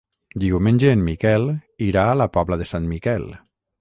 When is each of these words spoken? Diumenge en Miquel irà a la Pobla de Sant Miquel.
Diumenge 0.43 0.93
en 0.93 1.03
Miquel 1.09 1.45
irà 1.91 2.07
a 2.15 2.17
la 2.23 2.27
Pobla 2.39 2.59
de 2.63 2.67
Sant 2.71 2.89
Miquel. 2.95 3.29